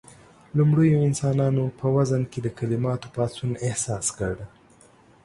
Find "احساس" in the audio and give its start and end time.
3.67-4.05